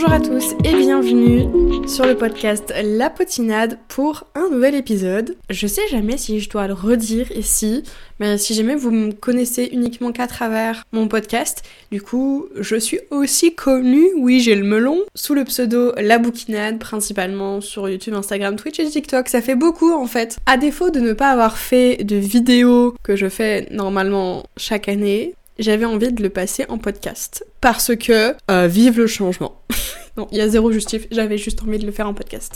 [0.00, 5.36] Bonjour à tous et bienvenue sur le podcast La Potinade pour un nouvel épisode.
[5.50, 7.82] Je sais jamais si je dois le redire ici,
[8.20, 13.00] mais si jamais vous me connaissez uniquement qu'à travers mon podcast, du coup, je suis
[13.10, 18.54] aussi connue, oui j'ai le melon, sous le pseudo La Bouquinade, principalement sur YouTube, Instagram,
[18.54, 19.28] Twitch et TikTok.
[19.28, 20.38] Ça fait beaucoup en fait.
[20.46, 25.34] À défaut de ne pas avoir fait de vidéos que je fais normalement chaque année,
[25.58, 27.44] j'avais envie de le passer en podcast.
[27.60, 29.60] Parce que, euh, vive le changement.
[30.16, 32.54] non, il y a zéro justif, j'avais juste envie de le faire en podcast.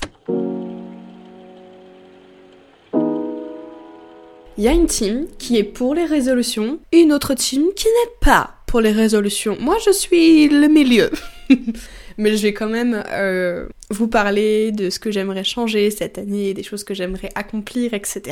[4.58, 7.86] Il y a une team qui est pour les résolutions et une autre team qui
[7.86, 9.56] n'est pas pour les résolutions.
[9.58, 11.10] Moi, je suis le milieu.
[12.18, 16.54] mais je vais quand même euh, vous parler de ce que j'aimerais changer cette année,
[16.54, 18.22] des choses que j'aimerais accomplir, etc.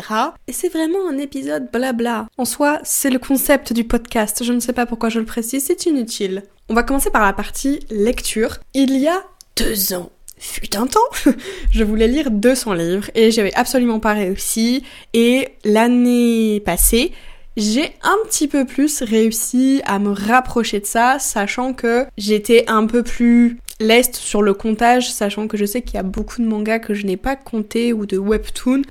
[0.49, 2.27] Et c'est vraiment un épisode blabla.
[2.39, 4.43] En soi, c'est le concept du podcast.
[4.43, 6.43] Je ne sais pas pourquoi je le précise, c'est inutile.
[6.69, 8.59] On va commencer par la partie lecture.
[8.75, 9.23] Il y a
[9.57, 11.01] deux ans, fut un temps,
[11.71, 14.85] je voulais lire 200 livres et j'avais absolument pas réussi.
[15.13, 17.13] Et l'année passée,
[17.57, 22.87] j'ai un petit peu plus réussi à me rapprocher de ça, sachant que j'étais un
[22.87, 26.47] peu plus leste sur le comptage, sachant que je sais qu'il y a beaucoup de
[26.47, 28.83] mangas que je n'ai pas compté ou de webtoons.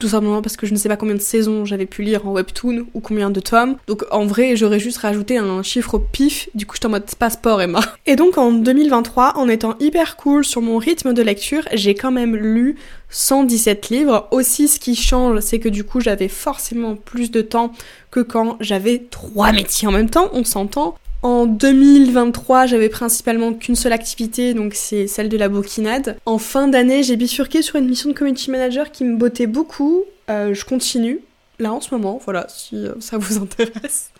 [0.00, 2.32] Tout simplement parce que je ne sais pas combien de saisons j'avais pu lire en
[2.32, 3.76] webtoon ou combien de tomes.
[3.86, 6.48] Donc en vrai, j'aurais juste rajouté un chiffre au pif.
[6.54, 7.80] Du coup, je en mode passeport, Emma.
[8.06, 12.10] Et donc en 2023, en étant hyper cool sur mon rythme de lecture, j'ai quand
[12.10, 12.76] même lu
[13.10, 14.28] 117 livres.
[14.32, 17.72] Aussi, ce qui change, c'est que du coup, j'avais forcément plus de temps
[18.10, 20.96] que quand j'avais trois métiers en même temps, on s'entend.
[21.24, 26.18] En 2023, j'avais principalement qu'une seule activité, donc c'est celle de la bouquinade.
[26.26, 30.04] En fin d'année, j'ai bifurqué sur une mission de community manager qui me bottait beaucoup.
[30.28, 31.20] Euh, je continue,
[31.58, 34.10] là en ce moment, voilà, si euh, ça vous intéresse.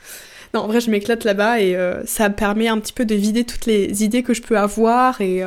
[0.55, 3.45] Non, en vrai, je m'éclate là-bas et euh, ça permet un petit peu de vider
[3.45, 5.43] toutes les idées que je peux avoir et,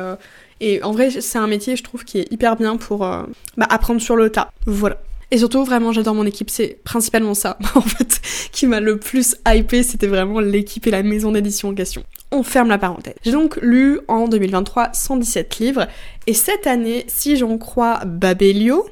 [0.60, 4.00] et en vrai, c'est un métier, je trouve, qui est hyper bien pour bah, apprendre
[4.00, 4.52] sur le tas.
[4.66, 4.98] Voilà.
[5.30, 6.50] Et surtout, vraiment, j'adore mon équipe.
[6.50, 8.20] C'est principalement ça, en fait,
[8.52, 9.82] qui m'a le plus hypé.
[9.82, 12.04] C'était vraiment l'équipe et la maison d'édition en question.
[12.30, 13.14] On ferme la parenthèse.
[13.24, 15.86] J'ai donc lu en 2023 117 livres.
[16.26, 18.86] Et cette année, si j'en crois Babelio,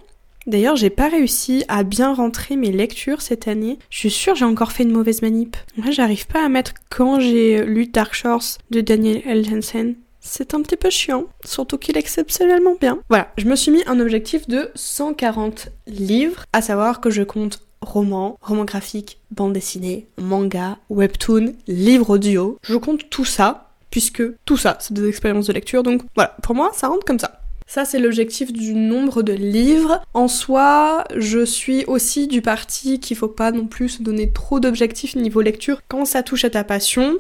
[0.47, 3.81] D'ailleurs, j'ai pas réussi à bien rentrer mes lectures cette année.
[3.91, 5.57] Je suis sûre j'ai encore fait une mauvaise manip.
[5.77, 9.97] Moi, j'arrive pas à mettre quand j'ai lu Dark Shores de Daniel L.
[10.29, 12.99] C'est un petit peu chiant, surtout qu'il est exceptionnellement bien.
[13.09, 17.61] Voilà, je me suis mis un objectif de 140 livres, à savoir que je compte
[17.81, 22.59] romans, romans graphiques, bande dessinée, manga, webtoon, livre audio.
[22.65, 26.57] Je compte tout ça, puisque tout ça, c'est des expériences de lecture, donc voilà, pour
[26.57, 27.41] moi, ça rentre comme ça.
[27.69, 30.01] Ça, c'est l'objectif du nombre de livres.
[30.15, 34.61] En soi, je suis aussi du parti qu'il faut pas non plus se donner trop
[34.61, 37.17] d'objectifs niveau lecture quand ça touche à ta passion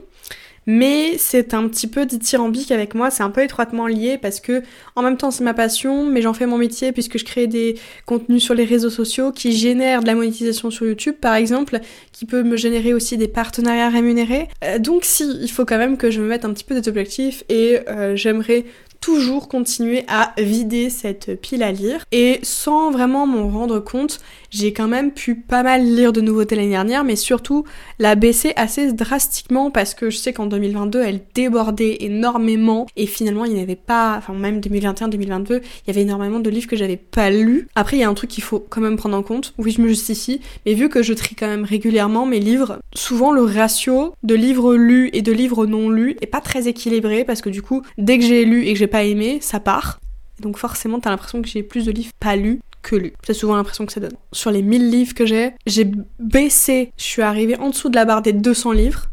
[0.67, 4.63] mais c'est un petit peu dithyrambique avec moi, c'est un peu étroitement lié parce que
[4.97, 7.77] en même temps c'est ma passion, mais j'en fais mon métier puisque je crée des
[8.05, 11.81] contenus sur les réseaux sociaux qui génèrent de la monétisation sur YouTube par exemple,
[12.13, 14.49] qui peut me générer aussi des partenariats rémunérés.
[14.65, 16.89] Euh, donc si, il faut quand même que je me mette un petit peu des
[16.89, 18.65] objectifs et euh, j'aimerais
[19.01, 24.19] toujours continuer à vider cette pile à lire et sans vraiment m'en rendre compte,
[24.51, 27.65] j'ai quand même pu pas mal lire de nouveautés l'année dernière, mais surtout
[27.99, 33.45] la baisser assez drastiquement parce que je sais qu'en 2022 elle débordait énormément et finalement
[33.45, 36.97] il n'y avait pas, enfin même 2021-2022, il y avait énormément de livres que j'avais
[36.97, 37.69] pas lus.
[37.75, 39.81] Après il y a un truc qu'il faut quand même prendre en compte, oui je
[39.81, 44.15] me justifie, mais vu que je trie quand même régulièrement mes livres, souvent le ratio
[44.23, 47.63] de livres lus et de livres non lus est pas très équilibré parce que du
[47.63, 49.99] coup dès que j'ai lu et que j'ai pas aimé, ça part.
[50.41, 53.13] Donc forcément, t'as l'impression que j'ai plus de livres pas lus que lus.
[53.25, 54.17] C'est souvent l'impression que ça donne.
[54.33, 58.05] Sur les 1000 livres que j'ai, j'ai baissé, je suis arrivée en dessous de la
[58.05, 59.07] barre des 200 livres,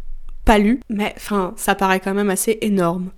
[0.46, 3.10] pas lus, mais enfin, ça paraît quand même assez énorme.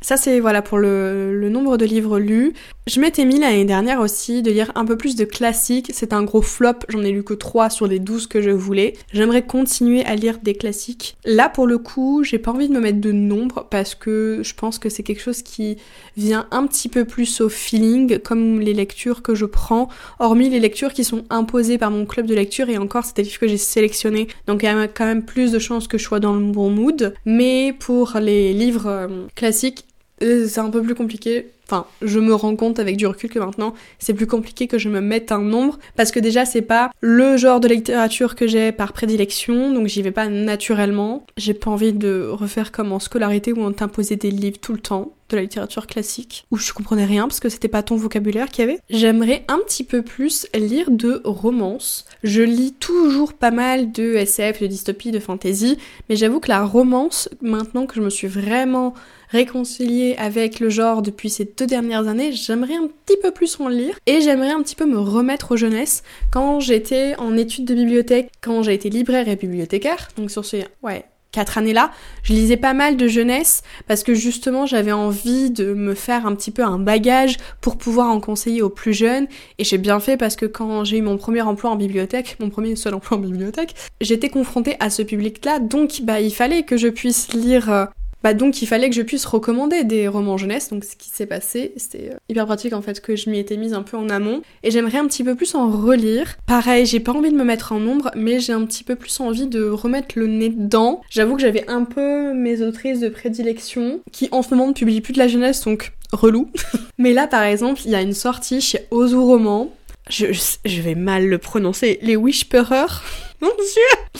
[0.00, 2.52] Ça c'est voilà pour le, nombre de livres lus.
[2.86, 5.90] Je m'étais mis l'année dernière aussi de lire un peu plus de classiques.
[5.92, 8.94] C'est un gros flop, j'en ai lu que 3 sur les 12 que je voulais.
[9.12, 11.16] J'aimerais continuer à lire des classiques.
[11.24, 14.54] Là pour le coup, j'ai pas envie de me mettre de nombre parce que je
[14.54, 15.76] pense que c'est quelque chose qui
[16.16, 20.60] vient un petit peu plus au feeling, comme les lectures que je prends, hormis les
[20.60, 23.48] lectures qui sont imposées par mon club de lecture et encore c'est des livres que
[23.48, 24.28] j'ai sélectionnés.
[24.46, 26.70] Donc il y a quand même plus de chances que je sois dans le bon
[26.70, 27.14] mood.
[27.24, 29.87] Mais pour les livres euh, classiques,
[30.20, 31.48] c'est un peu plus compliqué.
[31.66, 34.88] Enfin, je me rends compte avec du recul que maintenant, c'est plus compliqué que je
[34.88, 38.72] me mette un nombre parce que déjà, c'est pas le genre de littérature que j'ai
[38.72, 41.26] par prédilection, donc j'y vais pas naturellement.
[41.36, 44.80] J'ai pas envie de refaire comme en scolarité où on t'imposait des livres tout le
[44.80, 45.12] temps.
[45.28, 48.64] de la littérature classique, où je comprenais rien parce que c'était pas ton vocabulaire qu'il
[48.64, 48.80] y avait.
[48.88, 52.06] J'aimerais un petit peu plus lire de romance.
[52.22, 55.76] Je lis toujours pas mal de SF, de dystopie, de fantasy,
[56.08, 58.94] mais j'avoue que la romance, maintenant que je me suis vraiment
[59.28, 63.68] réconciliée avec le genre depuis ces deux dernières années, j'aimerais un petit peu plus en
[63.68, 66.02] lire et j'aimerais un petit peu me remettre aux jeunesses.
[66.30, 70.64] Quand j'étais en études de bibliothèque, quand j'ai été libraire et bibliothécaire, donc sur ces
[70.82, 71.90] ouais, quatre années-là,
[72.22, 76.34] je lisais pas mal de jeunesse parce que justement j'avais envie de me faire un
[76.34, 79.26] petit peu un bagage pour pouvoir en conseiller aux plus jeunes
[79.58, 82.48] et j'ai bien fait parce que quand j'ai eu mon premier emploi en bibliothèque, mon
[82.48, 86.76] premier seul emploi en bibliothèque, j'étais confrontée à ce public-là donc bah il fallait que
[86.76, 87.84] je puisse lire euh,
[88.22, 91.26] bah donc il fallait que je puisse recommander des romans jeunesse, donc ce qui s'est
[91.26, 94.08] passé, c'était euh, hyper pratique en fait que je m'y étais mise un peu en
[94.08, 96.36] amont, et j'aimerais un petit peu plus en relire.
[96.46, 99.20] Pareil, j'ai pas envie de me mettre en ombre, mais j'ai un petit peu plus
[99.20, 101.00] envie de remettre le nez dedans.
[101.10, 105.00] J'avoue que j'avais un peu mes autrices de prédilection, qui en ce moment ne publient
[105.00, 106.50] plus de la jeunesse, donc relou.
[106.98, 109.70] mais là par exemple, il y a une sortie chez Ozu Roman,
[110.10, 113.02] je, vais mal le prononcer, les Whisperers.
[113.40, 114.18] Mon dieu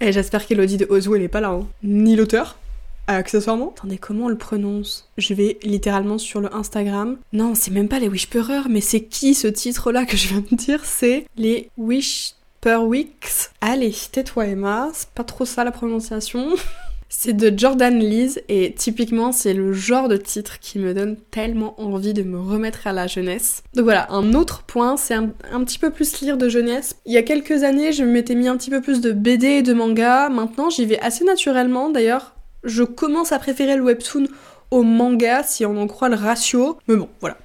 [0.00, 1.66] Et j'espère qu'Elodie de Ozu elle est pas là, hein.
[1.82, 2.56] ni l'auteur.
[3.08, 5.08] Accessoirement Attendez, comment on le prononce?
[5.16, 7.18] Je vais littéralement sur le Instagram.
[7.32, 10.56] Non, c'est même pas les Whisperers, mais c'est qui ce titre-là que je viens de
[10.56, 10.84] dire?
[10.84, 13.50] C'est les Whisperwicks.
[13.60, 16.48] Allez, tais-toi Emma, c'est pas trop ça la prononciation.
[17.08, 21.80] C'est de Jordan Lees et typiquement c'est le genre de titre qui me donne tellement
[21.80, 23.62] envie de me remettre à la jeunesse.
[23.74, 26.96] Donc voilà, un autre point, c'est un, un, petit peu plus lire de jeunesse.
[27.06, 29.62] Il y a quelques années, je m'étais mis un petit peu plus de BD et
[29.62, 30.28] de manga.
[30.28, 31.90] Maintenant, j'y vais assez naturellement.
[31.90, 32.35] D'ailleurs,
[32.66, 34.26] je commence à préférer le webtoon
[34.70, 36.78] au manga si on en croit le ratio.
[36.88, 37.38] Mais bon, voilà.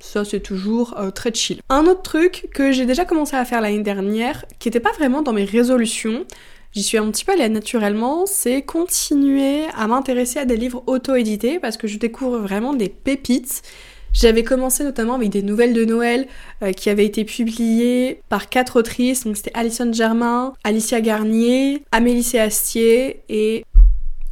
[0.00, 1.60] Ça, c'est toujours euh, très chill.
[1.68, 5.22] Un autre truc que j'ai déjà commencé à faire l'année dernière, qui n'était pas vraiment
[5.22, 6.24] dans mes résolutions,
[6.72, 11.58] j'y suis un petit peu allée naturellement, c'est continuer à m'intéresser à des livres auto-édités
[11.58, 13.62] parce que je découvre vraiment des pépites.
[14.12, 16.28] J'avais commencé notamment avec des nouvelles de Noël
[16.62, 22.22] euh, qui avaient été publiées par quatre autrices, donc c'était Alison Germain, Alicia Garnier, Amélie
[22.22, 23.64] Séastier et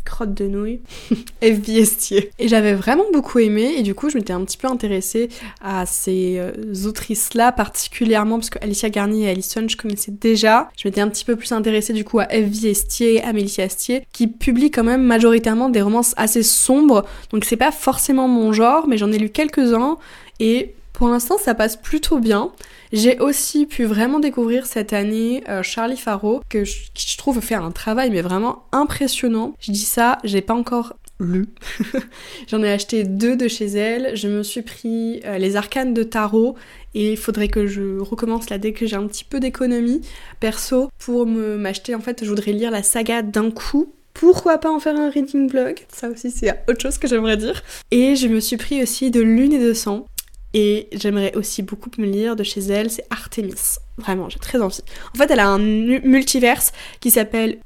[0.07, 0.81] crotte de nouilles,
[1.43, 1.69] F.
[1.69, 2.31] Estier.
[2.39, 5.29] Et j'avais vraiment beaucoup aimé et du coup je m'étais un petit peu intéressée
[5.61, 6.53] à ces euh,
[6.87, 10.71] autrices-là particulièrement parce que Alicia Garnier et Alison je connaissais déjà.
[10.79, 12.65] Je m'étais un petit peu plus intéressée du coup à F.
[12.65, 17.57] Estier et Amélie Astier qui publient quand même majoritairement des romances assez sombres donc c'est
[17.57, 19.99] pas forcément mon genre mais j'en ai lu quelques-uns
[20.41, 22.53] et pour l'instant, ça passe plutôt bien.
[22.91, 27.43] J'ai aussi pu vraiment découvrir cette année euh, Charlie Faro, que je, qui je trouve
[27.43, 29.55] fait un travail mais vraiment impressionnant.
[29.61, 31.49] Je dis ça, j'ai pas encore lu.
[32.49, 34.17] J'en ai acheté deux de chez elle.
[34.17, 36.55] Je me suis pris euh, les arcanes de tarot
[36.95, 40.01] et il faudrait que je recommence là dès que j'ai un petit peu d'économie.
[40.41, 44.71] Perso, pour me m'acheter, en fait, je voudrais lire la saga d'un coup pourquoi pas
[44.71, 47.63] en faire un reading vlog Ça aussi c'est autre chose que j'aimerais dire.
[47.91, 50.07] Et je me suis pris aussi de Lune et de Sang.
[50.59, 53.77] Et j'aimerais aussi beaucoup me lire de chez elle, c'est Artemis.
[53.99, 54.81] Vraiment, j'ai très envie.
[55.15, 57.59] En fait, elle a un multiverse qui s'appelle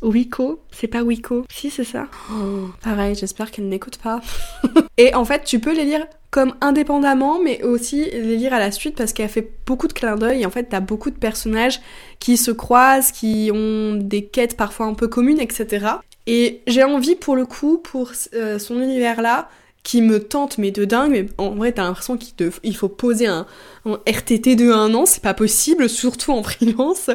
[0.00, 0.58] Wiko.
[0.70, 2.06] C'est pas Wiko Si, c'est ça.
[2.32, 4.22] Oh, pareil, j'espère qu'elle n'écoute pas.
[4.96, 8.70] et en fait, tu peux les lire comme indépendamment, mais aussi les lire à la
[8.70, 10.40] suite parce qu'elle fait beaucoup de clins d'œil.
[10.40, 11.82] Et en fait, t'as beaucoup de personnages
[12.18, 15.86] qui se croisent, qui ont des quêtes parfois un peu communes, etc.
[16.26, 19.50] Et j'ai envie, pour le coup, pour euh, son univers-là,
[19.88, 23.46] qui me tente mais de dingue mais en vrai t'as l'impression qu'il faut poser un,
[23.86, 27.08] RTT de un an c'est pas possible surtout en freelance.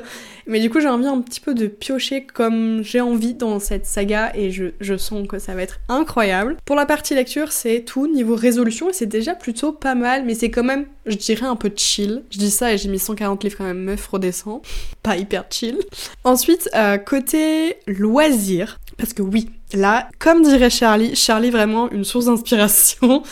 [0.47, 3.85] Mais du coup j'ai envie un petit peu de piocher comme j'ai envie dans cette
[3.85, 6.57] saga et je, je, sens que ça va être incroyable.
[6.65, 10.49] Pour la partie lecture c'est tout niveau résolution c'est déjà plutôt pas mal mais c'est
[10.49, 12.23] quand même je dirais un peu chill.
[12.31, 14.63] Je dis ça et j'ai mis 140 livres quand même meuf redescend
[15.03, 15.77] pas hyper chill.
[16.23, 22.25] Ensuite euh, côté loisir parce que oui Là, comme dirait Charlie, Charlie vraiment une source
[22.25, 23.23] d'inspiration.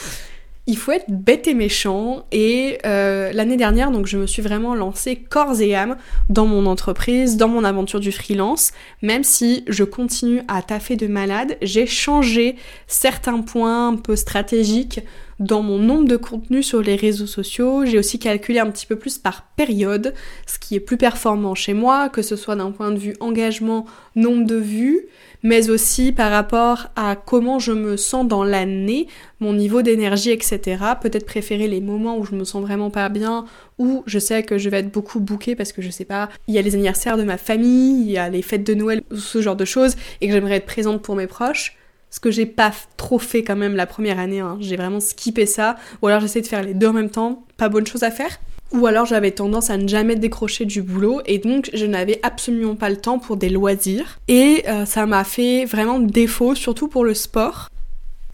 [0.68, 4.76] Il faut être bête et méchant et euh, l'année dernière donc je me suis vraiment
[4.76, 5.98] lancée corps et âme
[6.30, 8.72] dans mon entreprise, dans mon aventure du freelance,
[9.02, 15.02] même si je continue à taffer de malade, j'ai changé certains points un peu stratégiques
[15.42, 18.96] dans mon nombre de contenus sur les réseaux sociaux, j'ai aussi calculé un petit peu
[18.96, 20.14] plus par période,
[20.46, 23.88] ce qui est plus performant chez moi, que ce soit d'un point de vue engagement,
[24.16, 25.08] nombre de vues,
[25.42, 29.08] mais aussi par rapport à comment je me sens dans l'année,
[29.40, 30.60] mon niveau d'énergie, etc.
[31.02, 33.46] Peut-être préférer les moments où je me sens vraiment pas bien,
[33.80, 36.54] où je sais que je vais être beaucoup bookée parce que je sais pas, il
[36.54, 39.42] y a les anniversaires de ma famille, il y a les fêtes de Noël, ce
[39.42, 41.78] genre de choses, et que j'aimerais être présente pour mes proches
[42.12, 44.58] ce que j'ai pas trop fait quand même la première année, hein.
[44.60, 47.70] j'ai vraiment skippé ça, ou alors j'essaie de faire les deux en même temps, pas
[47.70, 48.38] bonne chose à faire.
[48.74, 52.75] Ou alors j'avais tendance à ne jamais décrocher du boulot et donc je n'avais absolument
[52.75, 54.20] pas le temps pour des loisirs.
[54.30, 57.70] Et euh, ça m'a fait vraiment défaut, surtout pour le sport.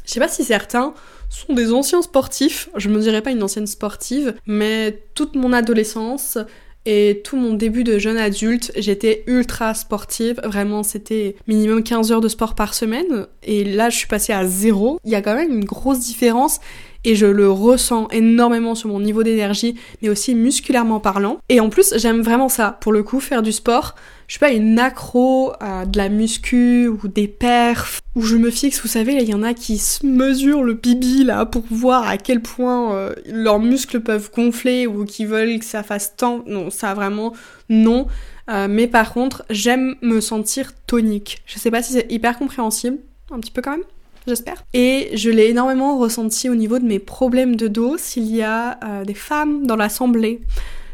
[0.06, 0.94] Je sais pas si certains
[1.30, 6.38] sont des anciens sportifs, je me dirais pas une ancienne sportive, mais toute mon adolescence,
[6.90, 10.40] et tout mon début de jeune adulte, j'étais ultra sportive.
[10.46, 13.28] Vraiment, c'était minimum 15 heures de sport par semaine.
[13.44, 14.98] Et là, je suis passée à zéro.
[15.04, 16.62] Il y a quand même une grosse différence
[17.04, 21.40] et je le ressens énormément sur mon niveau d'énergie, mais aussi musculairement parlant.
[21.50, 22.78] Et en plus, j'aime vraiment ça.
[22.80, 23.96] Pour le coup, faire du sport,
[24.28, 28.52] je suis pas une accro à de la muscu ou des perfs où je me
[28.52, 32.08] fixe, vous savez, il y en a qui se mesurent le bibi là pour voir
[32.08, 36.44] à quel point euh, leurs muscles peuvent gonfler ou qui veulent que ça fasse tant.
[36.46, 37.34] Non, ça vraiment
[37.70, 38.08] non.
[38.50, 41.42] Euh, mais par contre, j'aime me sentir tonique.
[41.46, 42.98] Je sais pas si c'est hyper compréhensible,
[43.32, 43.84] un petit peu quand même
[44.28, 44.62] j'espère.
[44.74, 47.98] Et je l'ai énormément ressenti au niveau de mes problèmes de dos.
[47.98, 50.42] S'il y a euh, des femmes dans l'assemblée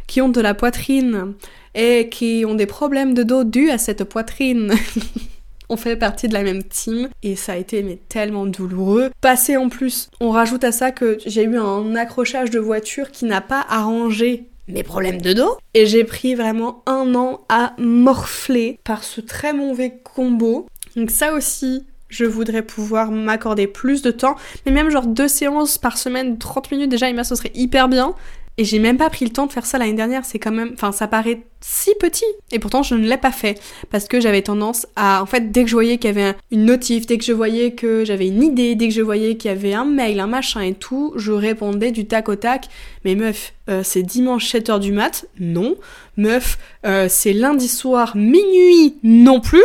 [0.05, 1.33] qui ont de la poitrine
[1.75, 4.73] et qui ont des problèmes de dos dus à cette poitrine,
[5.69, 9.11] on fait partie de la même team et ça a été mais tellement douloureux.
[9.21, 13.25] Passé en plus, on rajoute à ça que j'ai eu un accrochage de voiture qui
[13.25, 18.79] n'a pas arrangé mes problèmes de dos et j'ai pris vraiment un an à morfler
[18.83, 20.67] par ce très mauvais combo.
[20.95, 24.35] Donc ça aussi, je voudrais pouvoir m'accorder plus de temps.
[24.65, 28.15] Mais même genre deux séances par semaine, 30 minutes déjà, il ce serait hyper bien.
[28.57, 30.71] Et j'ai même pas pris le temps de faire ça l'année dernière, c'est quand même,
[30.73, 32.25] enfin ça paraît si petit.
[32.51, 35.63] Et pourtant je ne l'ai pas fait parce que j'avais tendance à, en fait, dès
[35.63, 38.43] que je voyais qu'il y avait une notif, dès que je voyais que j'avais une
[38.43, 41.31] idée, dès que je voyais qu'il y avait un mail, un machin et tout, je
[41.31, 42.67] répondais du tac au tac.
[43.05, 45.75] Mais meuf, euh, c'est dimanche 7h du mat, non.
[46.17, 49.63] Meuf, euh, c'est lundi soir minuit, non plus.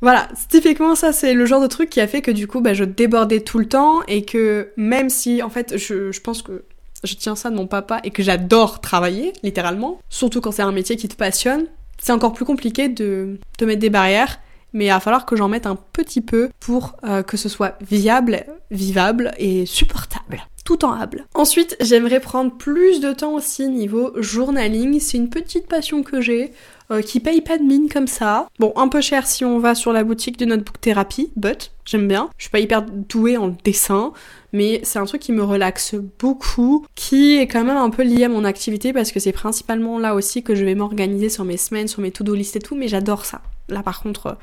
[0.00, 2.72] Voilà, typiquement ça c'est le genre de truc qui a fait que du coup bah,
[2.72, 6.62] je débordais tout le temps et que même si en fait je, je pense que
[7.04, 10.72] je tiens ça de mon papa et que j'adore travailler littéralement, surtout quand c'est un
[10.72, 11.66] métier qui te passionne,
[11.98, 14.38] c'est encore plus compliqué de te mettre des barrières
[14.72, 17.76] mais il va falloir que j'en mette un petit peu pour euh, que ce soit
[17.80, 20.46] viable, vivable et supportable.
[20.82, 21.26] En hable.
[21.34, 25.00] Ensuite, j'aimerais prendre plus de temps aussi niveau journaling.
[25.00, 26.52] C'est une petite passion que j'ai.
[26.90, 28.48] Euh, qui paye pas de mine comme ça.
[28.58, 32.08] Bon, un peu cher si on va sur la boutique de Notebook Therapy, but j'aime
[32.08, 32.30] bien.
[32.36, 34.12] Je suis pas hyper douée en dessin,
[34.52, 38.24] mais c'est un truc qui me relaxe beaucoup, qui est quand même un peu lié
[38.24, 41.58] à mon activité parce que c'est principalement là aussi que je vais m'organiser sur mes
[41.58, 43.40] semaines, sur mes to-do list et tout, mais j'adore ça.
[43.68, 44.34] Là par contre, euh,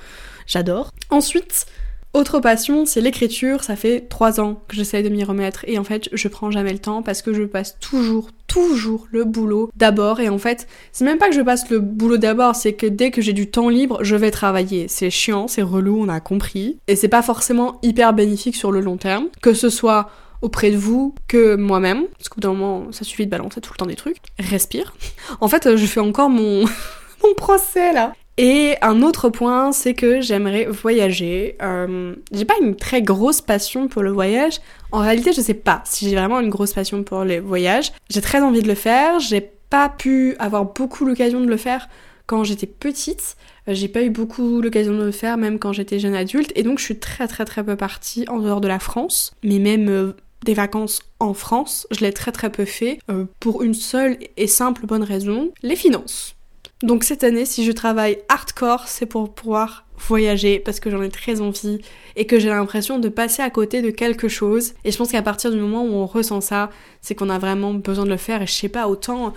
[0.45, 0.91] j'adore.
[1.09, 1.65] Ensuite,
[2.13, 3.63] autre passion, c'est l'écriture.
[3.63, 6.73] Ça fait trois ans que j'essaye de m'y remettre et en fait, je prends jamais
[6.73, 10.19] le temps parce que je passe toujours, toujours le boulot d'abord.
[10.19, 13.11] Et en fait, c'est même pas que je passe le boulot d'abord, c'est que dès
[13.11, 14.87] que j'ai du temps libre, je vais travailler.
[14.87, 16.79] C'est chiant, c'est relou, on a compris.
[16.87, 19.27] Et c'est pas forcément hyper bénéfique sur le long terme.
[19.41, 20.09] Que ce soit
[20.41, 23.73] auprès de vous que moi-même, parce qu'au bout d'un moment, ça suffit de balancer tout
[23.73, 24.17] le temps des trucs.
[24.39, 24.93] Respire.
[25.41, 26.65] En fait, je fais encore mon,
[27.23, 28.13] mon procès là.
[28.37, 31.57] Et un autre point, c'est que j'aimerais voyager.
[31.61, 34.59] Euh, j'ai pas une très grosse passion pour le voyage.
[34.91, 37.93] En réalité, je sais pas si j'ai vraiment une grosse passion pour les voyages.
[38.11, 39.19] J'ai très envie de le faire.
[39.19, 41.89] J'ai pas pu avoir beaucoup l'occasion de le faire
[42.27, 43.37] quand j'étais petite.
[43.67, 46.51] Euh, j'ai pas eu beaucoup l'occasion de le faire, même quand j'étais jeune adulte.
[46.55, 49.33] Et donc, je suis très très très peu partie en dehors de la France.
[49.43, 50.15] Mais même euh,
[50.45, 52.99] des vacances en France, je l'ai très très peu fait.
[53.39, 56.36] pour une seule et simple bonne raison, les finances.
[56.83, 61.09] Donc cette année, si je travaille hardcore, c'est pour pouvoir voyager parce que j'en ai
[61.09, 61.79] très envie
[62.15, 64.73] et que j'ai l'impression de passer à côté de quelque chose.
[64.83, 66.69] Et je pense qu'à partir du moment où on ressent ça,
[67.01, 68.43] c'est qu'on a vraiment besoin de le faire.
[68.43, 69.33] Et je sais pas, autant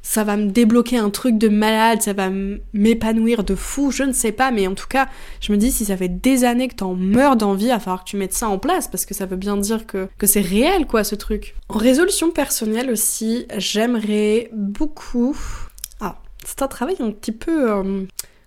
[0.00, 2.30] ça va me débloquer un truc de malade, ça va
[2.72, 5.08] m'épanouir de fou, je ne sais pas, mais en tout cas,
[5.40, 8.04] je me dis si ça fait des années que t'en meurs d'envie, il va falloir
[8.04, 10.40] que tu mettes ça en place parce que ça veut bien dire que, que c'est
[10.40, 11.54] réel quoi ce truc.
[11.68, 15.36] En résolution personnelle aussi, j'aimerais beaucoup
[16.48, 18.04] c'est un travail un petit peu euh,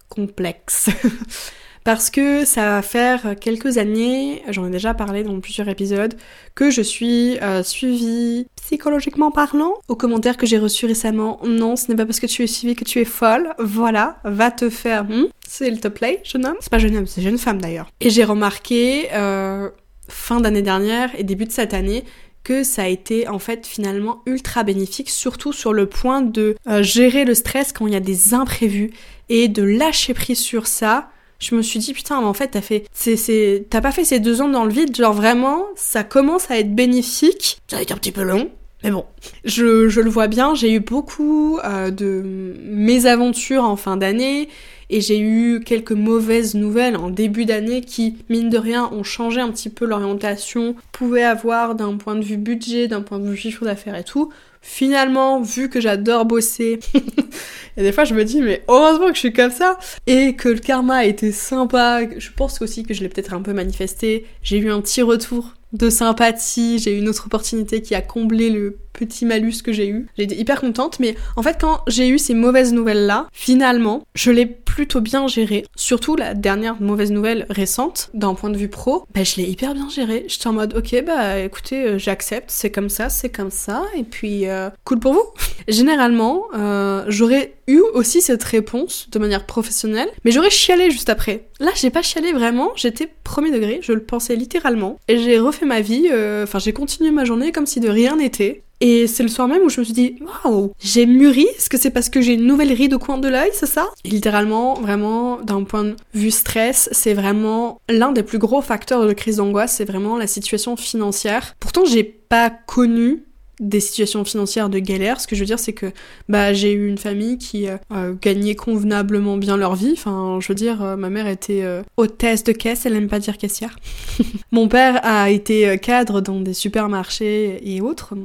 [0.10, 0.90] complexe.
[1.84, 6.14] Parce que ça va faire quelques années, j'en ai déjà parlé dans plusieurs épisodes,
[6.54, 9.74] que je suis euh, suivie psychologiquement parlant.
[9.88, 12.76] Aux commentaires que j'ai reçus récemment, non, ce n'est pas parce que tu es suivie
[12.76, 13.54] que tu es folle.
[13.58, 15.06] Voilà, va te faire.
[15.06, 16.58] Hmm, c'est le top play, jeune homme.
[16.60, 17.90] C'est pas jeune homme, c'est jeune femme d'ailleurs.
[18.00, 19.70] Et j'ai remarqué euh,
[20.08, 22.04] fin d'année dernière et début de cette année
[22.44, 26.84] que ça a été en fait finalement ultra bénéfique, surtout sur le point de euh,
[26.84, 28.92] gérer le stress quand il y a des imprévus
[29.30, 31.10] et de lâcher prise sur ça.
[31.40, 34.20] Je me suis dit putain mais en fait t'as fait c'est t'as pas fait ces
[34.20, 37.92] deux ans dans le vide genre vraiment ça commence à être bénéfique ça va être
[37.92, 38.52] un petit peu long
[38.84, 39.06] mais bon
[39.44, 44.50] je, je le vois bien j'ai eu beaucoup euh, de mésaventures en fin d'année
[44.92, 49.40] et j'ai eu quelques mauvaises nouvelles en début d'année qui, mine de rien, ont changé
[49.40, 53.38] un petit peu l'orientation, pouvaient avoir d'un point de vue budget, d'un point de vue
[53.38, 54.32] chiffre d'affaires et tout.
[54.62, 56.80] finalement, vu que j'adore bosser,
[57.78, 60.50] et des fois je me dis mais heureusement que je suis comme ça et que
[60.50, 62.02] le karma a été sympa.
[62.18, 64.26] Je pense aussi que je l'ai peut-être un peu manifesté.
[64.44, 68.50] J'ai eu un petit retour de sympathie, j'ai eu une autre opportunité qui a comblé
[68.50, 70.08] le petit malus que j'ai eu.
[70.18, 74.32] J'ai été hyper contente, mais en fait quand j'ai eu ces mauvaises nouvelles-là, finalement, je
[74.32, 75.66] l'ai plutôt bien géré.
[75.76, 79.74] Surtout la dernière mauvaise nouvelle récente, d'un point de vue pro, bah je l'ai hyper
[79.74, 80.26] bien géré.
[80.28, 84.04] J'étais en mode, ok, bah écoutez, euh, j'accepte, c'est comme ça, c'est comme ça, et
[84.04, 85.26] puis euh, cool pour vous.
[85.68, 91.48] Généralement, euh, j'aurais eu aussi cette réponse de manière professionnelle, mais j'aurais chialé juste après.
[91.60, 95.61] Là, j'ai pas chialé vraiment, j'étais premier degré, je le pensais littéralement, et j'ai refait
[95.66, 98.64] ma vie, euh, enfin j'ai continué ma journée comme si de rien n'était.
[98.84, 101.46] Et c'est le soir même où je me suis dit, waouh, j'ai mûri.
[101.56, 103.88] Est-ce que c'est parce que j'ai une nouvelle ride au coin de l'œil, c'est ça?
[104.04, 109.06] Et Littéralement, vraiment, d'un point de vue stress, c'est vraiment l'un des plus gros facteurs
[109.06, 111.56] de crise d'angoisse, c'est vraiment la situation financière.
[111.60, 113.24] Pourtant, j'ai pas connu
[113.62, 115.22] des situations financières de galère.
[115.22, 115.94] Ce que je veux dire, c'est que
[116.28, 119.94] bah, j'ai eu une famille qui euh, euh, gagnait convenablement bien leur vie.
[119.94, 121.64] Enfin, je veux dire, euh, ma mère était
[121.96, 123.78] hôtesse de caisse, elle n'aime pas dire caissière.
[124.52, 128.16] Mon père a été cadre dans des supermarchés et autres.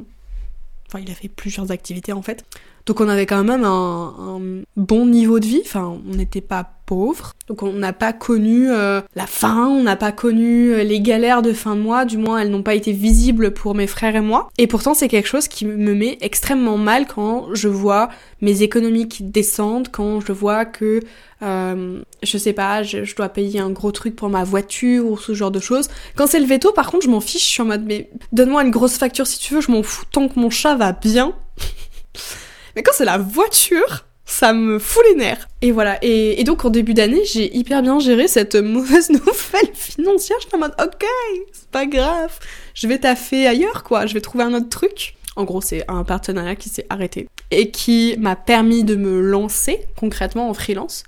[0.87, 2.43] Enfin, il a fait plusieurs activités en fait.
[2.87, 4.41] Donc on avait quand même un,
[4.77, 5.61] bon niveau de vie.
[5.63, 7.33] Enfin, on n'était pas pauvre.
[7.49, 11.41] Donc on n'a pas connu euh, la faim, on n'a pas connu euh, les galères
[11.41, 14.21] de fin de mois, du moins elles n'ont pas été visibles pour mes frères et
[14.21, 14.49] moi.
[14.57, 18.07] Et pourtant c'est quelque chose qui me met extrêmement mal quand je vois
[18.39, 21.01] mes économies qui descendent, quand je vois que
[21.41, 25.17] euh, je sais pas, je, je, dois payer un gros truc pour ma voiture ou
[25.17, 25.89] ce genre de choses.
[26.15, 28.63] Quand c'est le veto, par contre, je m'en fiche, je suis en mode mais donne-moi
[28.63, 31.33] une grosse facture si tu veux, je m'en fous tant que mon chat va bien.
[32.77, 35.47] mais quand c'est la voiture, ça me fout les nerfs.
[35.63, 35.97] Et voilà.
[36.03, 40.37] Et, donc en début d'année, j'ai hyper bien géré cette mauvaise nouvelle financière.
[40.39, 41.03] Je suis en mode, ok,
[41.51, 42.37] c'est pas grave.
[42.75, 44.05] Je vais taffer ailleurs, quoi.
[44.05, 45.15] Je vais trouver un autre truc.
[45.35, 49.79] En gros, c'est un partenariat qui s'est arrêté et qui m'a permis de me lancer
[49.95, 51.03] concrètement en freelance.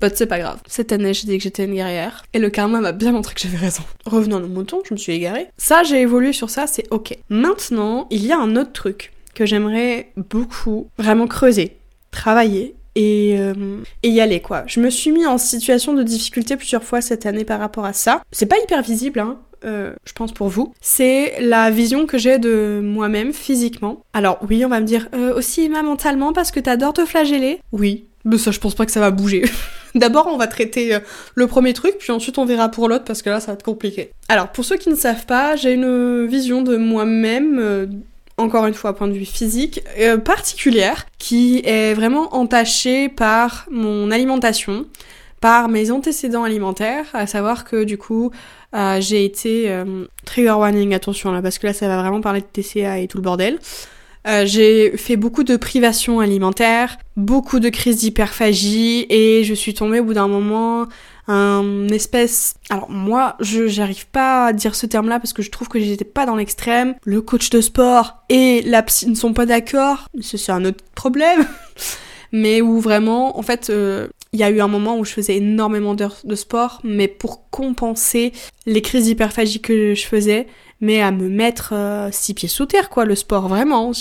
[0.00, 0.60] But c'est pas grave.
[0.66, 2.24] Cette année, j'ai dit que j'étais une guerrière.
[2.32, 3.82] Et le karma m'a bien montré que j'avais raison.
[4.06, 5.48] Revenons à nos moutons, je me suis égarée.
[5.58, 7.14] Ça, j'ai évolué sur ça, c'est ok.
[7.28, 9.12] Maintenant, il y a un autre truc
[9.46, 11.76] j'aimerais beaucoup vraiment creuser
[12.10, 14.64] travailler et, euh, et, y aller quoi.
[14.66, 17.92] Je me suis mis en situation de difficulté plusieurs fois cette année par rapport à
[17.92, 18.22] ça.
[18.32, 19.38] C'est pas hyper visible, hein.
[19.62, 24.02] Euh, je pense pour vous, c'est la vision que j'ai de moi-même physiquement.
[24.14, 27.60] Alors oui, on va me dire euh, aussi Emma mentalement parce que t'adores te flageller.
[27.70, 29.44] Oui, mais ça je pense pas que ça va bouger.
[29.94, 30.98] D'abord on va traiter
[31.34, 33.62] le premier truc, puis ensuite on verra pour l'autre parce que là ça va être
[33.62, 34.12] compliqué.
[34.30, 38.02] Alors pour ceux qui ne savent pas, j'ai une vision de moi-même
[38.40, 44.10] encore une fois point de vue physique, euh, particulière, qui est vraiment entachée par mon
[44.10, 44.86] alimentation,
[45.40, 48.30] par mes antécédents alimentaires, à savoir que du coup,
[48.74, 52.40] euh, j'ai été euh, trigger warning, attention là, parce que là ça va vraiment parler
[52.40, 53.58] de TCA et tout le bordel.
[54.44, 60.04] j'ai fait beaucoup de privations alimentaires, beaucoup de crises d'hyperphagie et je suis tombée au
[60.04, 60.86] bout d'un moment
[61.28, 62.54] un espèce...
[62.70, 66.04] Alors moi, je j'arrive pas à dire ce terme-là parce que je trouve que j'étais
[66.04, 66.94] pas dans l'extrême.
[67.04, 71.46] Le coach de sport et la psy ne sont pas d'accord, c'est un autre problème.
[72.32, 75.36] mais où vraiment, en fait, euh, il y a eu un moment où je faisais
[75.36, 78.32] énormément d'heures de sport, mais pour compenser
[78.66, 80.46] les crises d'hyperphagie que je faisais,
[80.80, 83.92] mais à me mettre euh, six pieds sous terre, quoi, le sport, vraiment.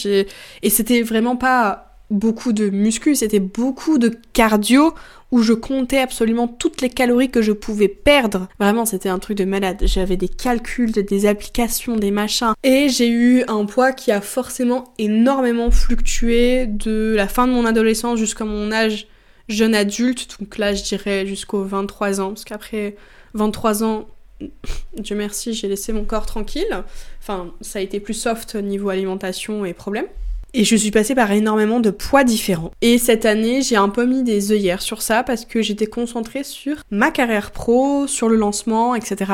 [0.62, 4.93] Et c'était vraiment pas beaucoup de muscu, c'était beaucoup de cardio
[5.32, 8.48] où je comptais absolument toutes les calories que je pouvais perdre.
[8.60, 9.78] Vraiment, c'était un truc de malade.
[9.84, 12.54] J'avais des calculs, des applications, des machins.
[12.63, 17.65] Et j'ai eu un poids qui a forcément énormément fluctué de la fin de mon
[17.65, 19.08] adolescence jusqu'à mon âge
[19.48, 20.38] jeune adulte.
[20.39, 22.30] Donc là, je dirais jusqu'aux 23 ans.
[22.30, 22.95] Parce qu'après
[23.36, 24.08] 23 ans,
[24.98, 26.84] Dieu merci, j'ai laissé mon corps tranquille.
[27.22, 30.08] Enfin, ça a été plus soft niveau alimentation et problèmes.
[30.53, 32.71] Et je suis passée par énormément de poids différents.
[32.81, 36.43] Et cette année, j'ai un peu mis des œillères sur ça parce que j'étais concentrée
[36.43, 39.31] sur ma carrière pro, sur le lancement, etc.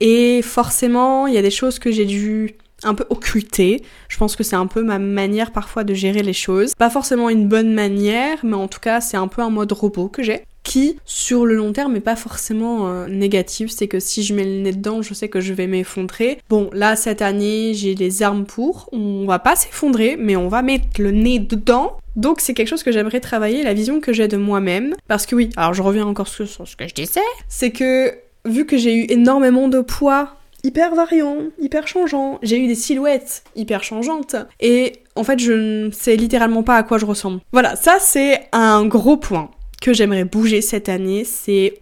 [0.00, 3.82] Et forcément, il y a des choses que j'ai dû un peu occulter.
[4.08, 6.74] Je pense que c'est un peu ma manière parfois de gérer les choses.
[6.74, 10.08] Pas forcément une bonne manière, mais en tout cas, c'est un peu un mode robot
[10.08, 13.70] que j'ai qui, sur le long terme, est pas forcément euh, négatif.
[13.70, 16.38] C'est que si je mets le nez dedans, je sais que je vais m'effondrer.
[16.48, 18.88] Bon, là, cette année, j'ai les armes pour.
[18.92, 21.98] On va pas s'effondrer, mais on va mettre le nez dedans.
[22.16, 24.94] Donc c'est quelque chose que j'aimerais travailler, la vision que j'ai de moi-même.
[25.08, 28.66] Parce que oui, alors je reviens encore sur ce que je disais, c'est que vu
[28.66, 32.38] que j'ai eu énormément de poids hyper variant, hyper changeant.
[32.42, 34.36] J'ai eu des silhouettes hyper changeantes.
[34.60, 37.40] Et en fait, je ne sais littéralement pas à quoi je ressemble.
[37.52, 39.50] Voilà, ça c'est un gros point
[39.84, 41.74] que j'aimerais bouger cette année, c'est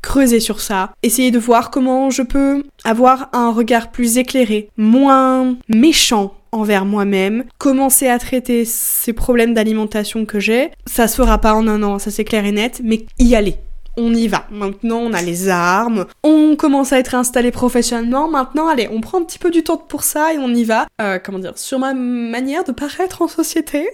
[0.00, 5.56] creuser sur ça, essayer de voir comment je peux avoir un regard plus éclairé, moins
[5.68, 10.70] méchant envers moi-même, commencer à traiter ces problèmes d'alimentation que j'ai.
[10.86, 13.56] Ça se fera pas en un an, ça c'est clair et net, mais y aller
[14.00, 14.46] on y va.
[14.50, 18.28] Maintenant, on a les armes, on commence à être installé professionnellement.
[18.28, 20.86] Maintenant, allez, on prend un petit peu du temps pour ça et on y va.
[21.00, 23.88] Euh, comment dire Sur ma manière de paraître en société.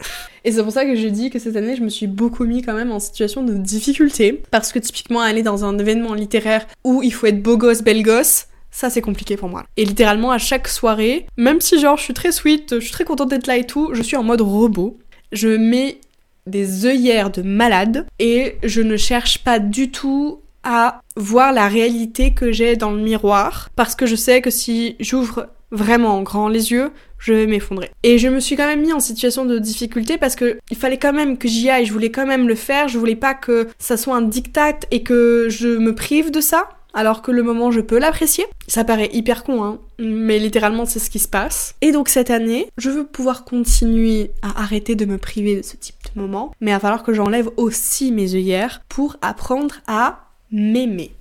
[0.45, 2.62] Et c'est pour ça que j'ai dit que cette année, je me suis beaucoup mis
[2.62, 4.42] quand même en situation de difficulté.
[4.51, 8.03] Parce que typiquement, aller dans un événement littéraire où il faut être beau gosse, belle
[8.03, 9.64] gosse, ça c'est compliqué pour moi.
[9.77, 13.05] Et littéralement à chaque soirée, même si genre je suis très sweet, je suis très
[13.05, 14.99] contente d'être là et tout, je suis en mode robot.
[15.33, 15.99] Je mets
[16.46, 22.35] des œillères de malade et je ne cherche pas du tout à voir la réalité
[22.35, 26.70] que j'ai dans le miroir parce que je sais que si j'ouvre vraiment grand les
[26.70, 27.90] yeux, je vais m'effondrer.
[28.02, 30.98] Et je me suis quand même mis en situation de difficulté parce que il fallait
[30.98, 33.68] quand même que j'y aille, je voulais quand même le faire, je voulais pas que
[33.78, 37.70] ça soit un diktat et que je me prive de ça alors que le moment
[37.70, 38.46] je peux l'apprécier.
[38.66, 41.76] Ça paraît hyper con, hein, mais littéralement c'est ce qui se passe.
[41.82, 45.76] Et donc cette année, je veux pouvoir continuer à arrêter de me priver de ce
[45.76, 50.30] type de moment, mais il va falloir que j'enlève aussi mes œillères pour apprendre à
[50.50, 51.12] m'aimer.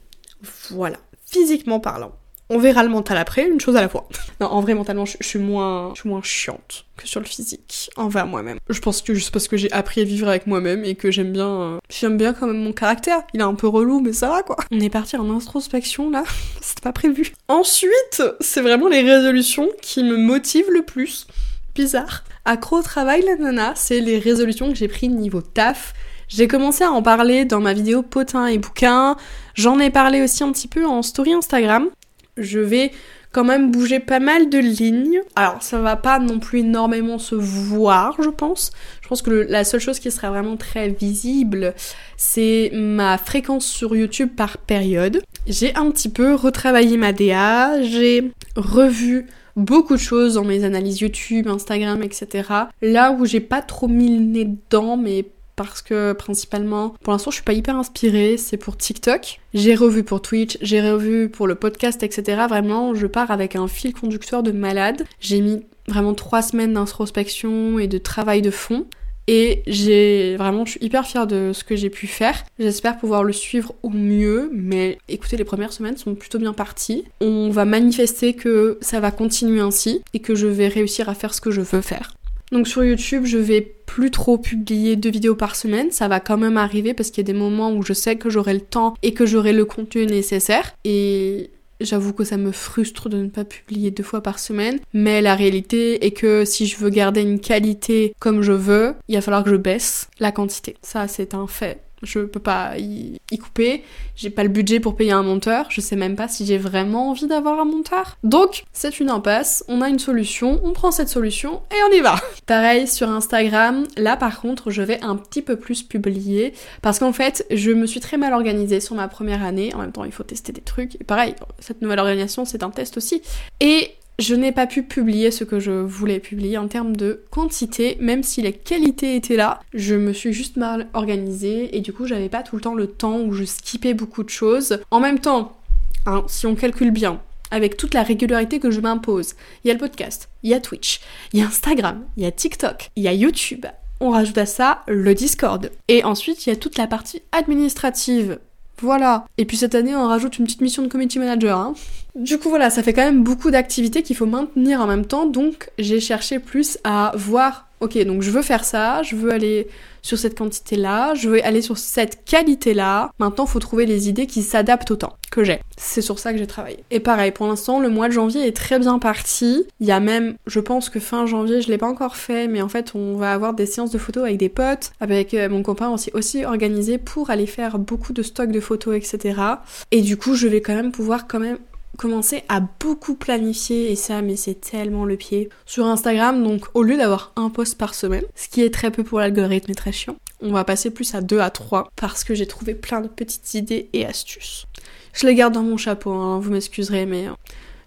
[0.71, 2.13] Voilà, physiquement parlant.
[2.49, 4.08] On verra le mental après, une chose à la fois.
[4.41, 8.58] Non, en vrai, mentalement, je, suis moins, je chiante que sur le physique, envers moi-même.
[8.69, 11.31] Je pense que juste parce que j'ai appris à vivre avec moi-même et que j'aime
[11.31, 13.23] bien, euh, j'aime bien quand même mon caractère.
[13.34, 14.58] Il est un peu relou, mais ça va quoi.
[14.71, 16.25] On est parti en introspection là,
[16.62, 17.31] c'était pas prévu.
[17.47, 21.27] Ensuite, c'est vraiment les résolutions qui me motivent le plus.
[21.73, 22.23] Bizarre.
[22.43, 25.93] Accro au travail, la nana, c'est les résolutions que j'ai pris niveau taf.
[26.27, 29.15] J'ai commencé à en parler dans ma vidéo potin et bouquin.
[29.53, 31.89] J'en ai parlé aussi un petit peu en story Instagram
[32.38, 32.91] je vais
[33.32, 35.19] quand même bouger pas mal de lignes.
[35.36, 38.71] Alors ça va pas non plus énormément se voir, je pense.
[39.02, 41.74] Je pense que la seule chose qui sera vraiment très visible,
[42.15, 45.21] c'est ma fréquence sur YouTube par période.
[45.48, 51.02] J'ai un petit peu retravaillé ma DA, j'ai revu beaucoup de choses dans mes analyses
[51.02, 52.50] YouTube, Instagram, etc.
[52.82, 57.31] Là où j'ai pas trop mis le nez dedans, mais parce que principalement, pour l'instant,
[57.31, 59.39] je suis pas hyper inspirée, c'est pour TikTok.
[59.53, 62.43] J'ai revu pour Twitch, j'ai revu pour le podcast, etc.
[62.49, 65.05] Vraiment, je pars avec un fil conducteur de malade.
[65.19, 68.85] J'ai mis vraiment trois semaines d'introspection et de travail de fond.
[69.27, 72.43] Et j'ai vraiment, je suis hyper fière de ce que j'ai pu faire.
[72.59, 77.05] J'espère pouvoir le suivre au mieux, mais écoutez, les premières semaines sont plutôt bien parties.
[77.21, 81.33] On va manifester que ça va continuer ainsi et que je vais réussir à faire
[81.33, 82.14] ce que je veux faire.
[82.51, 86.38] Donc sur YouTube, je vais plus trop publier deux vidéos par semaine, ça va quand
[86.38, 88.95] même arriver parce qu'il y a des moments où je sais que j'aurai le temps
[89.03, 90.73] et que j'aurai le contenu nécessaire.
[90.84, 91.49] Et
[91.81, 95.36] J'avoue que ça me frustre de ne pas publier deux fois par semaine, mais la
[95.36, 99.43] réalité est que si je veux garder une qualité comme je veux, il va falloir
[99.43, 100.77] que je baisse la quantité.
[100.81, 103.83] Ça, c'est un fait je peux pas y, couper,
[104.15, 107.09] j'ai pas le budget pour payer un monteur, je sais même pas si j'ai vraiment
[107.09, 108.17] envie d'avoir un monteur.
[108.23, 112.01] Donc, c'est une impasse, on a une solution, on prend cette solution et on y
[112.01, 112.15] va.
[112.45, 117.13] Pareil sur Instagram, là par contre, je vais un petit peu plus publier parce qu'en
[117.13, 120.11] fait, je me suis très mal organisée sur ma première année, en même temps, il
[120.11, 120.95] faut tester des trucs.
[120.95, 123.21] Et pareil, cette nouvelle organisation, c'est un test aussi.
[123.59, 127.97] Et je n'ai pas pu publier ce que je voulais publier en termes de quantité,
[127.99, 129.60] même si les qualités étaient là.
[129.73, 132.88] Je me suis juste mal organisée et du coup j'avais pas tout le temps le
[132.88, 134.80] temps où je skippais beaucoup de choses.
[134.91, 135.58] En même temps,
[136.06, 139.73] hein, si on calcule bien, avec toute la régularité que je m'impose, il y a
[139.73, 141.01] le podcast, il y a Twitch,
[141.34, 143.65] il y a Instagram, il y a TikTok, il y a YouTube.
[144.01, 145.71] On rajoute à ça le Discord.
[145.88, 148.39] Et ensuite, il y a toute la partie administrative
[148.81, 149.25] voilà.
[149.38, 151.57] Et puis cette année, on rajoute une petite mission de community manager.
[151.57, 151.73] Hein.
[152.15, 155.25] Du coup, voilà, ça fait quand même beaucoup d'activités qu'il faut maintenir en même temps.
[155.25, 159.67] Donc, j'ai cherché plus à voir, ok, donc je veux faire ça, je veux aller
[160.05, 163.09] sur cette quantité-là, je veux aller sur cette qualité-là.
[163.17, 165.59] Maintenant, il faut trouver les idées qui s'adaptent au temps que j'ai.
[165.77, 166.83] C'est sur ça que j'ai travaillé.
[166.91, 169.65] Et pareil, pour l'instant, le mois de janvier est très bien parti.
[169.79, 172.61] Il y a même, je pense que fin janvier, je l'ai pas encore fait, mais
[172.61, 175.63] en fait, on va avoir des séances de photos avec des potes, avec euh, mon
[175.63, 179.41] copain aussi, aussi organisé pour aller faire beaucoup de stocks de photos, etc.
[179.89, 181.57] Et du coup, je vais quand même pouvoir quand même
[181.95, 186.43] commencer à beaucoup planifier et ça mais c'est tellement le pied sur Instagram.
[186.43, 189.71] Donc au lieu d'avoir un post par semaine ce qui est très peu pour l'algorithme
[189.71, 192.75] et très chiant on va passer plus à 2 à 3 parce que j'ai trouvé
[192.75, 194.65] plein de petites idées et astuces.
[195.13, 197.34] Je les garde dans mon chapeau hein, vous m'excuserez mais euh,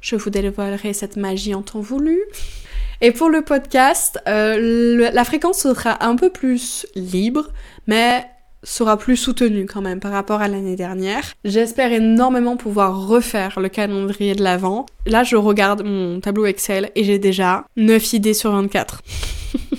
[0.01, 2.21] je vous dévoilerai cette magie en temps voulu.
[3.01, 7.49] Et pour le podcast, euh, la fréquence sera un peu plus libre,
[7.87, 8.27] mais
[8.63, 11.23] sera plus soutenu quand même par rapport à l'année dernière.
[11.45, 14.87] J'espère énormément pouvoir refaire le calendrier de l'avant.
[15.07, 19.03] Là, je regarde mon tableau Excel et j'ai déjà 9 idées sur 24.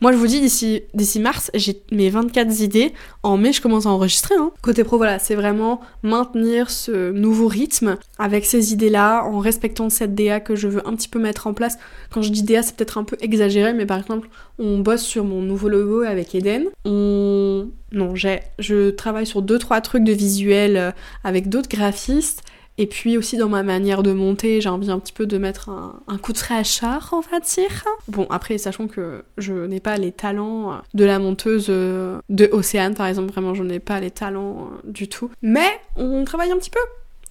[0.00, 2.92] Moi, je vous dis, d'ici, mars, j'ai mes 24 idées.
[3.24, 4.36] En mai, je commence à enregistrer.
[4.38, 4.52] Hein.
[4.62, 10.14] Côté pro, voilà, c'est vraiment maintenir ce nouveau rythme avec ces idées-là, en respectant cette
[10.14, 11.78] DA que je veux un petit peu mettre en place.
[12.12, 14.28] Quand je dis DA, c'est peut-être un peu exagéré, mais par exemple,
[14.60, 16.66] on bosse sur mon nouveau logo avec Eden.
[16.84, 17.68] On...
[17.90, 18.40] Non, j'ai...
[18.60, 20.90] Je travaille sur deux trois trucs de visuel euh,
[21.24, 22.42] avec d'autres graphistes.
[22.80, 25.68] Et puis aussi dans ma manière de monter, j'ai envie un petit peu de mettre
[25.68, 27.84] un, coup de char, on va dire.
[28.06, 32.94] Bon, après, sachant que je n'ai pas les talents de la monteuse euh, de Océane,
[32.94, 35.28] par exemple, vraiment, je n'ai pas les talents euh, du tout.
[35.42, 36.78] Mais on travaille un petit peu.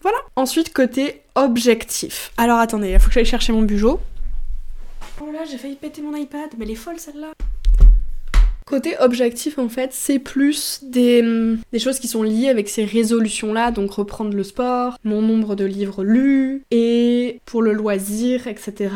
[0.02, 0.18] Voilà.
[0.36, 2.34] Ensuite, côté objectif.
[2.36, 4.02] Alors attendez, il faut que j'aille chercher mon bugeot.
[5.22, 7.32] Oh là, j'ai failli péter mon iPad, mais elle est folle celle-là.
[8.68, 11.24] Côté objectif, en fait, c'est plus des,
[11.72, 15.64] des, choses qui sont liées avec ces résolutions-là, donc reprendre le sport, mon nombre de
[15.64, 18.90] livres lus, et pour le loisir, etc.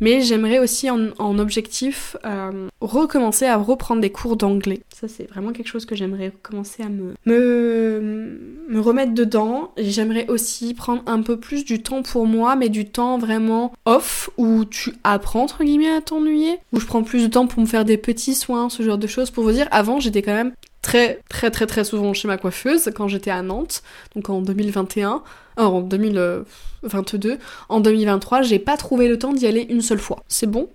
[0.00, 4.80] Mais j'aimerais aussi en, objectif euh, recommencer à reprendre des cours d'anglais.
[4.94, 9.72] Ça c'est vraiment quelque chose que j'aimerais commencer à me, me, me remettre dedans.
[9.76, 14.30] J'aimerais aussi prendre un peu plus du temps pour moi, mais du temps vraiment off,
[14.36, 17.66] où tu apprends entre guillemets à t'ennuyer, où je prends plus de temps pour me
[17.66, 19.30] faire des petits soins, ce genre de choses.
[19.30, 22.90] Pour vous dire, avant j'étais quand même très très très très souvent chez ma coiffeuse
[22.94, 23.82] quand j'étais à Nantes,
[24.14, 25.22] donc en 2021,
[25.58, 27.38] euh, en 2022.
[27.68, 30.22] En 2023, j'ai pas trouvé le temps d'y aller une seule fois.
[30.28, 30.68] C'est bon?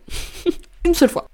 [0.84, 1.28] Une seule fois.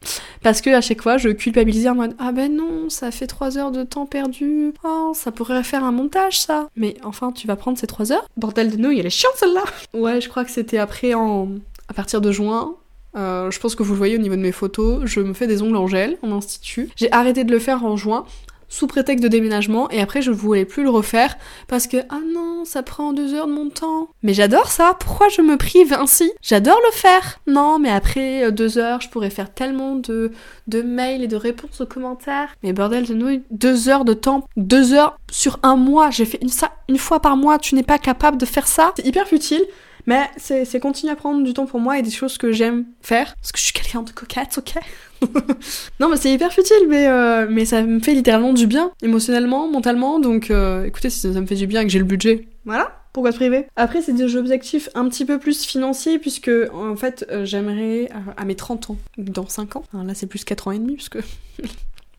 [0.44, 3.58] Parce que à chaque fois, je culpabilisais en mode Ah ben non, ça fait 3
[3.58, 4.74] heures de temps perdu.
[4.84, 6.68] Oh, ça pourrait faire un montage ça.
[6.76, 8.28] Mais enfin, tu vas prendre ces 3 heures?
[8.36, 11.48] Bordel de nouilles, elle est chiante celle-là Ouais, je crois que c'était après en.
[11.88, 12.76] à partir de juin,
[13.16, 15.48] euh, je pense que vous le voyez au niveau de mes photos, je me fais
[15.48, 16.90] des ongles en gel en institut.
[16.96, 18.26] J'ai arrêté de le faire en juin
[18.70, 22.66] sous prétexte de déménagement et après je voulais plus le refaire parce que ah non
[22.66, 24.10] ça prend deux heures de mon temps.
[24.24, 24.96] Mais j'adore ça.
[25.00, 26.32] Pourquoi je me prive ainsi?
[26.42, 27.40] J'adore le faire.
[27.48, 30.32] Non mais après euh, deux heures je pourrais faire tellement de
[30.68, 32.56] de mails et de réponses aux commentaires.
[32.64, 36.10] Mais bordel de nouilles deux heures de temps deux heures sur un mois.
[36.10, 37.60] J'ai fait ça une fois par mois.
[37.60, 38.94] Tu n'es pas capable de faire ça.
[38.96, 39.66] C'est hyper futile
[40.08, 43.36] mais c'est continuer à prendre du temps pour moi et des choses que j'aime faire.
[43.36, 44.76] Parce que je suis quelqu'un de coquette, ok?
[46.00, 49.68] Non, mais c'est hyper futile, mais, euh, mais ça me fait littéralement du bien, émotionnellement,
[49.68, 50.20] mentalement.
[50.20, 53.02] Donc euh, écoutez, si ça me fait du bien et que j'ai le budget, voilà,
[53.14, 53.66] pourquoi te priver?
[53.76, 58.46] Après, c'est des objectifs un petit peu plus financiers, puisque en fait, euh, j'aimerais à
[58.46, 61.20] mes 30 ans, dans 5 ans, là c'est plus 4 ans et demi, puisque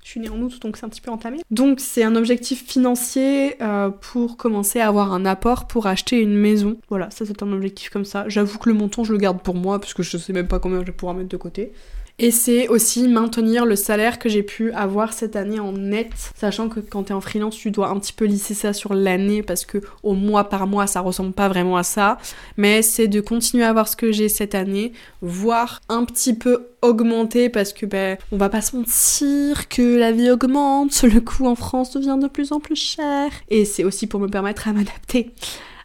[0.05, 1.41] Je suis née en août, donc c'est un petit peu entamé.
[1.51, 3.59] Donc c'est un objectif financier
[4.01, 6.79] pour commencer à avoir un apport pour acheter une maison.
[6.89, 8.25] Voilà, ça c'est un objectif comme ça.
[8.27, 10.61] J'avoue que le montant, je le garde pour moi, parce que je sais même pas
[10.61, 11.73] combien je vais pouvoir mettre de côté.
[12.21, 16.69] Et c'est aussi maintenir le salaire que j'ai pu avoir cette année en net, sachant
[16.69, 19.65] que quand t'es en freelance, tu dois un petit peu lisser ça sur l'année parce
[19.65, 22.19] que au mois par mois, ça ressemble pas vraiment à ça.
[22.57, 26.67] Mais c'est de continuer à avoir ce que j'ai cette année, voire un petit peu
[26.83, 31.47] augmenter parce que ben on va pas se mentir que la vie augmente, le coût
[31.47, 33.31] en France devient de plus en plus cher.
[33.49, 35.33] Et c'est aussi pour me permettre à m'adapter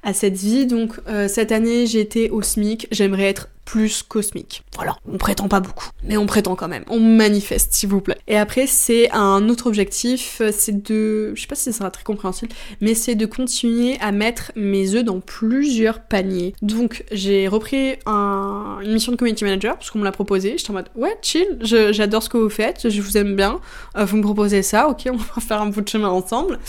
[0.03, 0.65] à cette vie.
[0.65, 4.63] Donc euh, cette année été au SMIC, j'aimerais être plus cosmique.
[4.75, 6.83] Voilà, on prétend pas beaucoup, mais on prétend quand même.
[6.89, 8.17] On manifeste, s'il vous plaît.
[8.27, 12.03] Et après, c'est un autre objectif, c'est de, je sais pas si ça sera très
[12.03, 16.53] compréhensible, mais c'est de continuer à mettre mes œufs dans plusieurs paniers.
[16.61, 20.55] Donc, j'ai repris une mission de community manager parce qu'on me l'a proposé.
[20.57, 23.59] J'étais en mode, ouais, chill, j'adore ce que vous faites, je vous aime bien.
[23.97, 26.59] Euh, vous me proposez ça, ok, on va faire un bout de chemin ensemble.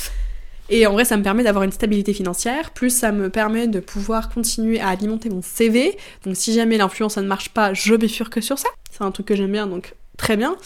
[0.71, 3.81] Et en vrai, ça me permet d'avoir une stabilité financière, plus ça me permet de
[3.81, 5.97] pouvoir continuer à alimenter mon CV.
[6.25, 8.69] Donc si jamais l'influence ça ne marche pas, je bifurque sur ça.
[8.91, 10.57] C'est un truc que j'aime bien, donc très bien.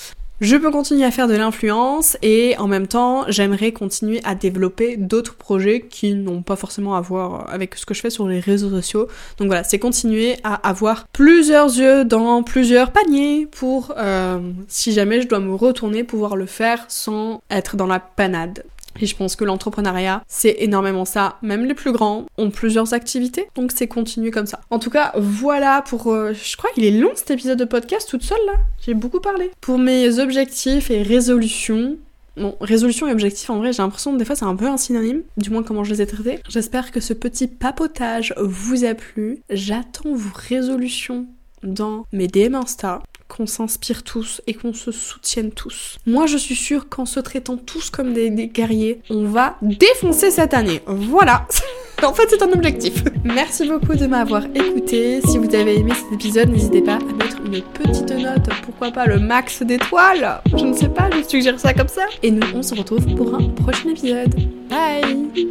[0.40, 4.96] Je peux continuer à faire de l'influence et en même temps, j'aimerais continuer à développer
[4.96, 8.38] d'autres projets qui n'ont pas forcément à voir avec ce que je fais sur les
[8.38, 9.08] réseaux sociaux.
[9.38, 15.22] Donc voilà, c'est continuer à avoir plusieurs yeux dans plusieurs paniers pour, euh, si jamais
[15.22, 18.62] je dois me retourner, pouvoir le faire sans être dans la panade.
[19.00, 21.36] Et je pense que l'entrepreneuriat, c'est énormément ça.
[21.42, 24.60] Même les plus grands ont plusieurs activités, donc c'est continuer comme ça.
[24.70, 26.12] En tout cas, voilà pour...
[26.12, 28.54] Euh, je crois qu'il est long cet épisode de podcast toute seule là.
[28.84, 29.50] J'ai beaucoup parlé.
[29.60, 31.96] Pour mes objectifs et résolutions,
[32.36, 34.76] Bon, résolution et objectif, en vrai, j'ai l'impression que des fois c'est un peu un
[34.76, 36.38] synonyme, du moins comment je les ai traités.
[36.48, 39.40] J'espère que ce petit papotage vous a plu.
[39.50, 41.26] J'attends vos résolutions
[41.64, 45.98] dans mes DM Insta qu'on s'inspire tous et qu'on se soutienne tous.
[46.06, 50.54] Moi, je suis sûre qu'en se traitant tous comme des, guerriers, on va défoncer cette
[50.54, 50.80] année.
[50.86, 51.46] Voilà
[52.04, 53.02] En fait, c'est un objectif.
[53.24, 55.20] Merci beaucoup de m'avoir écouté.
[55.22, 58.48] Si vous avez aimé cet épisode, n'hésitez pas à mettre une petite note.
[58.62, 62.06] Pourquoi pas le max d'étoiles Je ne sais pas, je suggère ça comme ça.
[62.22, 64.32] Et nous, on se retrouve pour un prochain épisode.
[64.70, 65.48] Bye